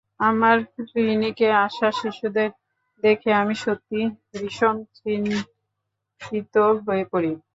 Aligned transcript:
আমার 0.21 0.57
ক্লিনিকে 0.87 1.47
আসা 1.65 1.89
শিশুদের 1.99 2.49
দেখে 3.03 3.29
আমি 3.41 3.55
সত্যিই 3.63 4.05
ভীষণ 4.33 4.75
চিন্তিত 4.97 6.55
হয়ে 6.85 7.03
পড়ি। 7.11 7.31